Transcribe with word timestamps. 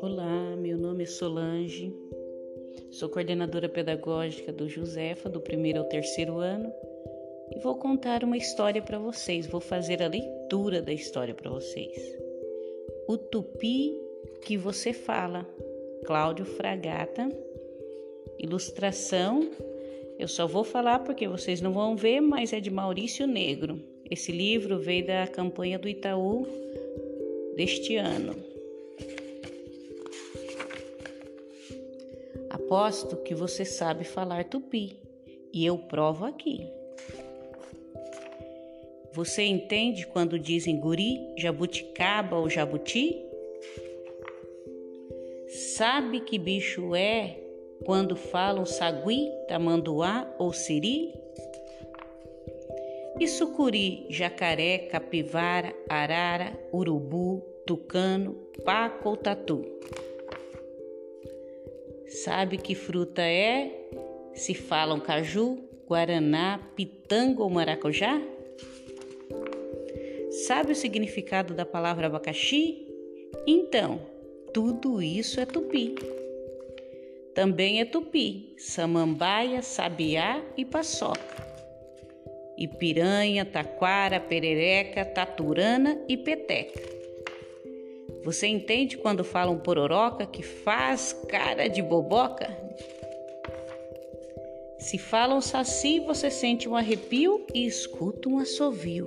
Olá, 0.00 0.56
meu 0.56 0.76
nome 0.76 1.04
é 1.04 1.06
Solange, 1.06 1.94
sou 2.90 3.08
coordenadora 3.08 3.68
pedagógica 3.68 4.52
do 4.52 4.68
Josefa, 4.68 5.28
do 5.28 5.40
primeiro 5.40 5.78
ao 5.78 5.84
terceiro 5.86 6.38
ano, 6.38 6.72
e 7.50 7.58
vou 7.60 7.76
contar 7.76 8.22
uma 8.24 8.36
história 8.36 8.82
para 8.82 8.98
vocês, 8.98 9.46
vou 9.46 9.60
fazer 9.60 10.02
a 10.02 10.08
leitura 10.08 10.82
da 10.82 10.92
história 10.92 11.34
para 11.34 11.50
vocês. 11.50 11.96
O 13.08 13.16
tupi 13.16 13.94
que 14.42 14.56
você 14.56 14.92
fala, 14.92 15.46
Cláudio 16.04 16.44
Fragata, 16.44 17.28
ilustração 18.38 19.48
eu 20.18 20.26
só 20.26 20.48
vou 20.48 20.64
falar 20.64 20.98
porque 20.98 21.28
vocês 21.28 21.60
não 21.60 21.72
vão 21.72 21.94
ver, 21.94 22.20
mas 22.20 22.52
é 22.52 22.58
de 22.58 22.70
Maurício 22.70 23.24
Negro. 23.24 23.80
Esse 24.10 24.32
livro 24.32 24.78
veio 24.78 25.06
da 25.06 25.26
campanha 25.26 25.78
do 25.78 25.88
Itaú 25.88 26.46
deste 27.54 27.96
ano. 27.96 28.34
Aposto 32.48 33.16
que 33.16 33.34
você 33.34 33.64
sabe 33.64 34.04
falar 34.04 34.44
tupi 34.44 34.96
e 35.52 35.64
eu 35.66 35.76
provo 35.76 36.24
aqui. 36.24 36.66
Você 39.12 39.42
entende 39.42 40.06
quando 40.06 40.38
dizem 40.38 40.78
guri, 40.78 41.18
jabuticaba 41.36 42.36
ou 42.36 42.48
jabuti? 42.48 43.16
Sabe 45.76 46.20
que 46.20 46.38
bicho 46.38 46.94
é 46.94 47.36
quando 47.84 48.16
falam 48.16 48.64
sagui, 48.64 49.28
tamanduá 49.48 50.32
ou 50.38 50.52
siri? 50.52 51.12
E 53.20 53.26
sucuri, 53.26 54.06
jacaré, 54.10 54.78
capivara, 54.90 55.74
arara, 55.88 56.52
urubu, 56.72 57.42
tucano, 57.66 58.34
paco 58.64 59.10
ou 59.10 59.16
tatu? 59.16 59.62
Sabe 62.06 62.58
que 62.58 62.74
fruta 62.74 63.22
é? 63.22 63.70
Se 64.34 64.54
falam 64.54 65.00
caju, 65.00 65.58
guaraná, 65.86 66.58
pitanga 66.76 67.42
ou 67.42 67.50
maracujá? 67.50 68.20
Sabe 70.46 70.72
o 70.72 70.76
significado 70.76 71.54
da 71.54 71.66
palavra 71.66 72.06
abacaxi? 72.06 72.86
Então, 73.46 74.00
tudo 74.54 75.02
isso 75.02 75.40
é 75.40 75.46
tupi. 75.46 75.94
Também 77.34 77.80
é 77.80 77.84
tupi, 77.84 78.54
samambaia, 78.58 79.62
sabiá 79.62 80.42
e 80.56 80.64
paçoca. 80.64 81.47
E 82.58 82.66
piranha, 82.66 83.44
taquara, 83.44 84.18
perereca, 84.18 85.04
taturana 85.04 86.04
e 86.08 86.16
peteca. 86.16 86.82
Você 88.24 88.48
entende 88.48 88.98
quando 88.98 89.22
falam 89.22 89.58
pororoca 89.58 90.26
que 90.26 90.42
faz 90.42 91.12
cara 91.28 91.68
de 91.68 91.80
boboca? 91.80 92.48
Se 94.78 94.98
falam 94.98 95.40
saci, 95.40 96.00
você 96.00 96.30
sente 96.30 96.68
um 96.68 96.74
arrepio 96.74 97.46
e 97.54 97.64
escuta 97.64 98.28
um 98.28 98.38
assovio. 98.38 99.06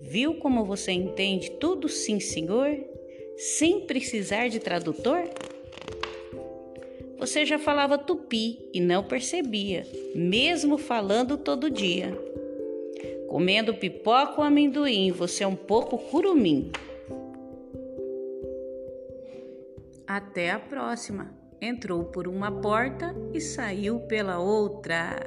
Viu 0.00 0.34
como 0.34 0.64
você 0.64 0.92
entende 0.92 1.50
tudo, 1.52 1.88
sim, 1.88 2.18
senhor? 2.18 2.78
Sem 3.36 3.80
precisar 3.86 4.48
de 4.48 4.58
tradutor? 4.58 5.28
Você 7.20 7.44
já 7.44 7.58
falava 7.58 7.98
tupi 7.98 8.58
e 8.72 8.80
não 8.80 9.04
percebia, 9.04 9.86
mesmo 10.14 10.78
falando 10.78 11.36
todo 11.36 11.70
dia. 11.70 12.18
Comendo 13.28 13.74
pipoca 13.74 14.38
ou 14.38 14.42
amendoim, 14.42 15.12
você 15.12 15.44
é 15.44 15.46
um 15.46 15.54
pouco 15.54 15.98
curumim. 15.98 16.72
Até 20.06 20.50
a 20.50 20.58
próxima. 20.58 21.30
Entrou 21.60 22.04
por 22.04 22.26
uma 22.26 22.50
porta 22.50 23.14
e 23.34 23.40
saiu 23.40 24.00
pela 24.00 24.38
outra. 24.38 25.20